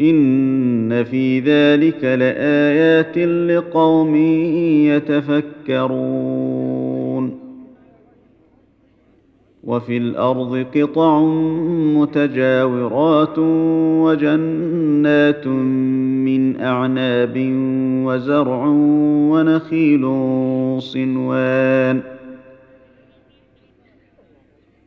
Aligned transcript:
ان 0.00 1.04
في 1.04 1.40
ذلك 1.40 2.04
لايات 2.04 3.18
لقوم 3.18 4.16
يتفكرون 5.76 7.38
وفي 9.64 9.96
الأرض 9.96 10.66
قطع 10.76 11.20
متجاورات 11.96 13.38
وجنات 14.02 15.46
من 16.26 16.60
اعناب 16.60 17.34
وزرع 18.06 18.66
ونخيل 19.30 20.00
صنوان 20.78 22.00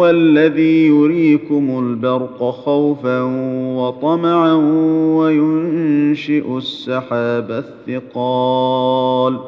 هو 0.00 0.10
الذي 0.10 0.86
يريكم 0.86 1.78
البرق 1.78 2.50
خوفا 2.50 3.22
وطمعا 3.76 4.52
وينشئ 5.16 6.56
السحاب 6.56 7.50
الثقال 7.88 9.38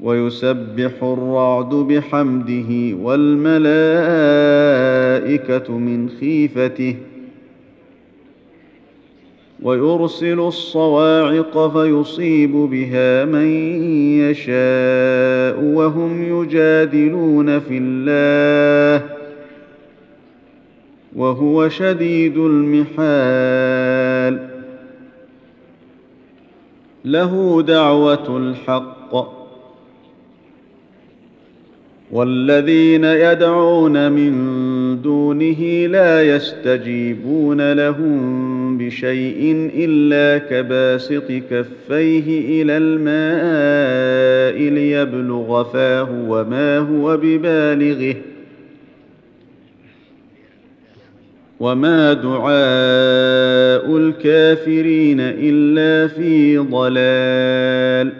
ويسبح 0.00 0.92
الرعد 1.02 1.74
بحمده 1.74 2.96
والملائكة 3.02 3.68
من 5.78 6.08
خيفته 6.08 6.96
ويرسل 9.62 10.40
الصواعق 10.40 11.72
فيصيب 11.72 12.52
بها 12.52 13.24
من 13.24 13.46
يشاء 14.20 15.64
وهم 15.64 16.42
يجادلون 16.42 17.58
في 17.60 17.78
الله 17.82 19.06
وهو 21.16 21.68
شديد 21.68 22.36
المحال. 22.36 23.70
له 27.04 27.62
دعوة 27.62 28.36
الحق 28.36 29.40
والذين 32.10 33.04
يدعون 33.04 34.12
من 34.12 34.32
دونه 35.02 35.86
لا 35.86 36.36
يستجيبون 36.36 37.72
لهم 37.72 38.59
بشيء 38.80 39.70
إلا 39.74 40.38
كباسط 40.38 41.32
كفيه 41.50 42.62
إلى 42.62 42.76
الماء 42.76 44.72
ليبلغ 44.74 45.64
فاه 45.64 46.08
وما 46.28 46.78
هو 46.78 47.16
ببالغه 47.16 48.14
وما 51.60 52.12
دعاء 52.12 53.96
الكافرين 53.96 55.20
إلا 55.20 56.08
في 56.08 56.58
ضلال 56.58 58.19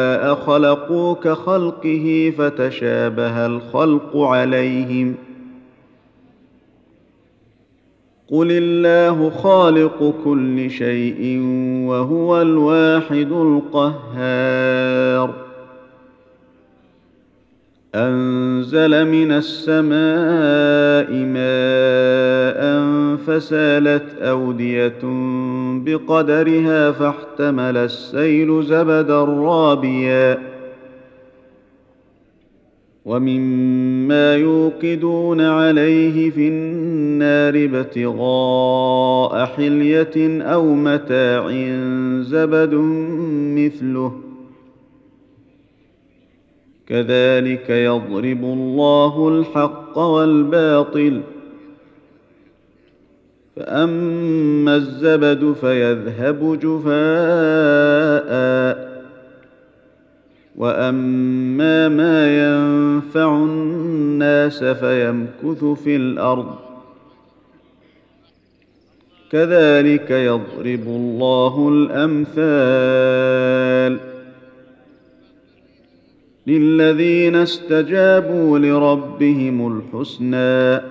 خلقوا 0.45 1.13
كخلقه 1.13 2.33
فتشابه 2.37 3.45
الخلق 3.45 4.17
عليهم. 4.17 5.15
قل 8.27 8.47
الله 8.51 9.29
خالق 9.29 10.13
كل 10.23 10.71
شيء 10.71 11.39
وهو 11.87 12.41
الواحد 12.41 13.31
القهار. 13.31 15.33
أنزل 17.95 19.07
من 19.07 19.31
السماء 19.31 21.13
ماء 21.13 22.40
فسالت 23.31 24.21
أودية 24.21 24.99
بقدرها 25.85 26.91
فاحتمل 26.91 27.77
السيل 27.77 28.63
زبدا 28.63 29.23
رابيا. 29.23 30.37
ومما 33.05 34.35
يوقدون 34.35 35.41
عليه 35.41 36.29
في 36.29 36.47
النار 36.47 37.53
ابتغاء 37.65 39.45
حلية 39.45 40.41
أو 40.41 40.73
متاع 40.73 41.49
زبد 42.21 42.73
مثله. 43.55 44.13
كذلك 46.87 47.69
يضرب 47.69 48.43
الله 48.43 49.29
الحق 49.29 49.97
والباطل 49.97 51.21
فاما 53.61 54.75
الزبد 54.75 55.53
فيذهب 55.61 56.59
جفاء 56.59 56.91
واما 60.55 61.89
ما 61.89 62.37
ينفع 62.43 63.35
الناس 63.35 64.63
فيمكث 64.63 65.63
في 65.63 65.95
الأرض 65.95 66.55
كذلك 69.31 70.11
يضرب 70.11 70.87
الله 70.87 71.69
الامثال 71.69 73.01
للذين 76.47 77.35
استجابوا 77.35 78.59
لربهم 78.59 79.77
الحسنى 79.77 80.90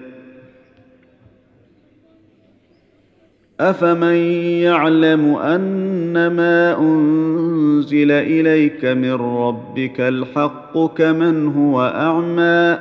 افمن 3.61 4.15
يعلم 4.63 5.35
انما 5.35 6.79
انزل 6.79 8.11
اليك 8.11 8.85
من 8.85 9.13
ربك 9.13 10.01
الحق 10.01 10.95
كمن 10.95 11.47
هو 11.47 11.81
اعمى 11.81 12.77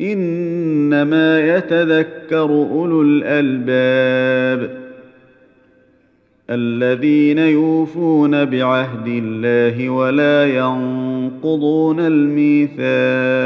انما 0.00 1.56
يتذكر 1.56 2.50
اولو 2.50 3.02
الالباب 3.02 4.80
الذين 6.50 7.38
يوفون 7.38 8.44
بعهد 8.44 9.06
الله 9.06 9.90
ولا 9.90 10.46
ينقضون 10.46 12.00
الميثاق 12.00 13.40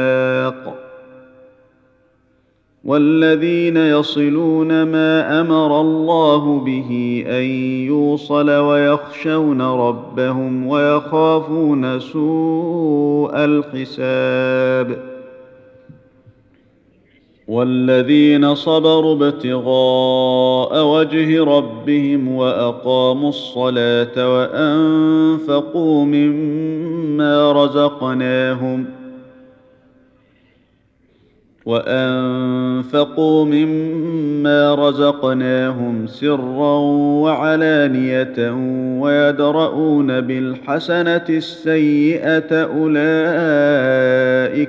والذين 2.84 3.76
يصلون 3.76 4.82
ما 4.82 5.40
أمر 5.40 5.80
الله 5.80 6.60
به 6.60 7.24
أن 7.28 7.44
يوصل 7.86 8.50
ويخشون 8.50 9.62
ربهم 9.62 10.66
ويخافون 10.66 12.00
سوء 12.00 13.30
الحساب. 13.34 15.14
والذين 17.48 18.54
صبروا 18.54 19.14
ابتغاء 19.14 20.86
وجه 20.86 21.44
ربهم 21.44 22.34
وأقاموا 22.34 23.28
الصلاة 23.28 24.34
وأنفقوا 24.34 26.04
مما 26.04 27.52
رزقناهم 27.52 28.84
ۖ 29.00 29.03
وأنفقوا 31.66 33.44
مما 33.44 34.74
رزقناهم 34.74 36.06
سرا 36.06 36.78
وعلانية 37.22 38.52
ويدرؤون 39.00 40.20
بالحسنة 40.20 41.24
السيئة 41.28 42.62
أولئك 42.62 42.88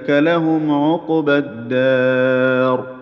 لهم 0.10 0.72
عقبى 0.72 1.38
الدار 1.38 2.95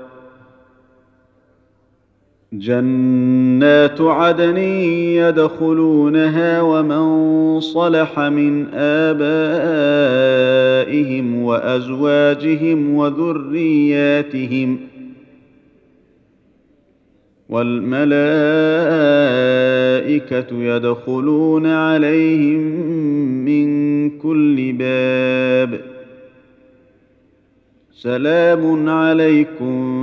جنات 2.54 4.02
عدن 4.02 4.58
يدخلونها 5.18 6.62
ومن 6.62 7.60
صلح 7.60 8.20
من 8.20 8.68
آبائهم 8.74 10.24
وأزواجهم 11.44 12.96
وذرياتهم 12.96 14.80
والملائكة 17.50 18.14
يدخلون 20.64 21.66
عليهم 21.66 22.62
من 23.46 24.10
كل 24.10 24.74
باب. 24.74 25.82
سلام 27.94 28.90
عليكم 28.90 30.03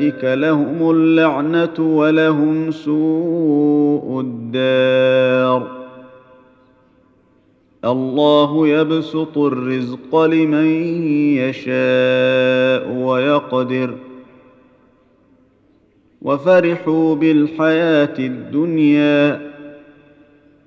اولئك 0.00 0.24
لهم 0.24 0.90
اللعنه 0.90 1.78
ولهم 1.78 2.70
سوء 2.70 4.20
الدار 4.20 5.80
الله 7.84 8.68
يبسط 8.68 9.38
الرزق 9.38 10.16
لمن 10.24 10.66
يشاء 11.36 12.92
ويقدر 12.92 13.94
وفرحوا 16.22 17.14
بالحياة 17.14 18.18
الدنيا 18.18 19.50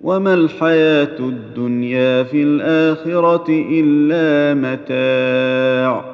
وما 0.01 0.33
الحياة 0.33 1.19
الدنيا 1.19 2.23
في 2.23 2.43
الاخره 2.43 3.45
الا 3.49 4.53
متاع 4.53 6.12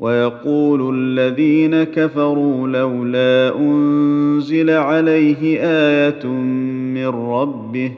ويقول 0.00 0.94
الذين 0.94 1.84
كفروا 1.84 2.68
لولا 2.68 3.58
أنزل 3.58 4.70
عليه 4.70 5.58
آية 5.60 6.26
من 6.26 7.06
ربه 7.06 7.92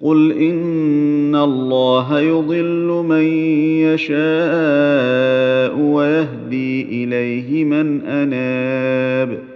قل 0.00 0.32
إن 0.32 1.34
الله 1.36 2.20
يضل 2.20 3.04
من 3.08 3.24
يشاء 3.84 5.78
ويهدي 5.78 7.04
إليه 7.04 7.64
من 7.64 8.00
أناب 8.00 9.53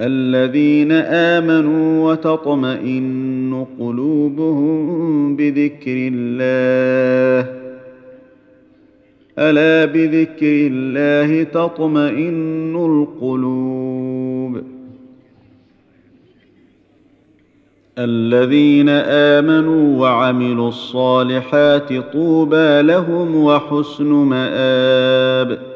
الذين 0.00 0.92
آمنوا 0.92 2.12
وتطمئن 2.12 3.66
قلوبهم 3.80 5.36
بذكر 5.36 6.10
الله. 6.12 7.52
ألا 9.38 9.84
بذكر 9.92 10.68
الله 10.72 11.42
تطمئن 11.42 12.76
القلوب. 12.76 14.62
الذين 17.98 18.88
آمنوا 18.88 20.00
وعملوا 20.00 20.68
الصالحات 20.68 21.92
طوبى 22.12 22.82
لهم 22.82 23.36
وحسن 23.36 24.08
مآب. 24.08 25.75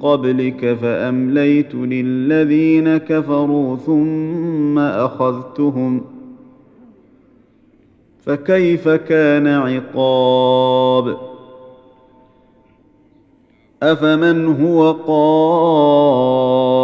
قبلك 0.00 0.74
فامليت 0.74 1.74
للذين 1.74 2.96
كفروا 2.96 3.76
ثم 3.76 4.78
أخذتهم 4.78 6.04
فكيف 8.26 8.88
كان 8.88 9.46
عقاب؟ 9.46 11.16
أفمن 13.82 14.46
هو 14.46 14.92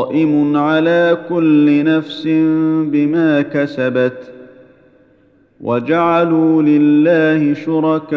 قائم 0.09 0.56
على 0.56 1.18
كل 1.28 1.85
نفس 1.85 2.23
بما 2.92 3.42
كسبت 3.42 4.33
وجعلوا 5.61 6.62
لله 6.62 7.54
شركاء 7.54 8.14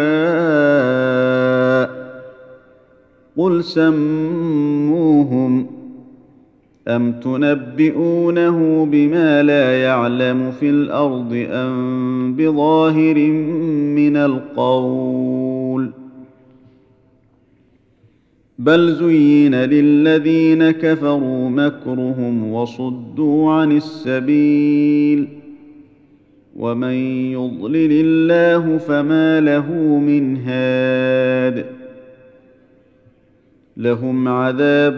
قل 3.38 3.64
سموهم 3.64 5.68
أم 6.88 7.12
تنبئونه 7.12 8.86
بما 8.86 9.44
لا 9.44 9.84
يعلم 9.84 10.52
في 10.52 10.70
الأرض 10.70 11.46
أم 11.50 12.36
بظاهر 12.36 13.18
من 13.96 14.18
القول 14.18 15.90
بل 18.60 18.94
زين 18.94 19.56
للذين 19.56 20.72
كفروا 20.72 21.50
مكرهم 21.50 22.54
وصدوا 22.54 23.52
عن 23.52 23.72
السبيل 23.72 25.28
ومن 26.56 26.94
يضلل 27.32 27.92
الله 27.92 28.78
فما 28.78 29.42
له 29.42 29.72
من 30.00 30.38
هاد 30.38 31.77
لهم 33.78 34.28
عذاب 34.28 34.98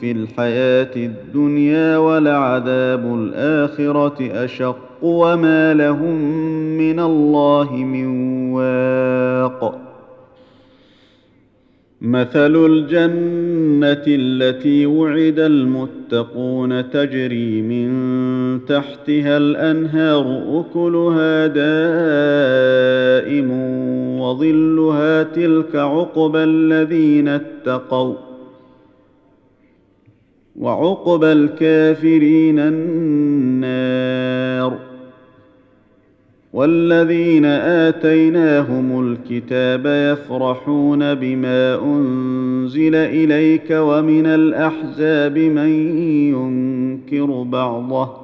في 0.00 0.12
الحياة 0.12 0.96
الدنيا 0.96 1.98
ولعذاب 1.98 3.14
الآخرة 3.14 4.44
أشق 4.44 4.78
وما 5.02 5.74
لهم 5.74 6.18
من 6.78 7.00
الله 7.00 7.72
من 7.72 8.06
واق. 8.52 9.80
مثل 12.00 12.56
الجنة 12.66 14.04
التي 14.06 14.86
وعد 14.86 15.38
المتقون 15.38 16.90
تجري 16.90 17.62
من 17.62 17.94
تحتها 18.64 19.36
الأنهار 19.36 20.42
أكلها 20.60 21.46
دائم 21.46 22.34
وظلها 24.24 25.22
تلك 25.22 25.76
عقبى 25.76 26.38
الذين 26.38 27.28
اتقوا 27.28 28.14
وعقبى 30.56 31.32
الكافرين 31.32 32.58
النار 32.58 34.14
والذين 36.52 37.44
آتيناهم 37.44 39.08
الكتاب 39.08 39.86
يفرحون 39.86 41.14
بما 41.14 41.82
أنزل 41.84 42.94
إليك 42.94 43.66
ومن 43.70 44.26
الأحزاب 44.26 45.38
من 45.38 45.68
ينكر 46.28 47.42
بعضه 47.42 48.23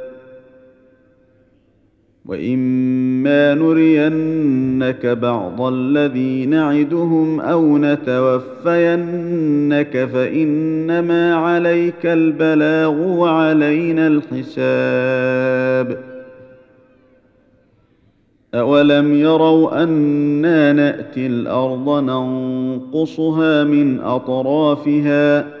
واما 2.25 3.53
نرينك 3.53 5.05
بعض 5.05 5.61
الذي 5.61 6.45
نعدهم 6.45 7.39
أو 7.39 7.77
نتوفينك 7.77 9.29
فانما 10.13 11.35
عليك 11.35 12.05
البلاغ 12.05 12.91
وعلينا 12.91 14.07
الحساب 14.07 15.97
اولم 18.53 19.13
يروا 19.13 19.83
أنا 19.83 20.73
ناتي 20.73 21.27
الأرض 21.27 22.03
ننقصها 22.03 23.63
من 23.63 23.99
اطرافها 23.99 25.60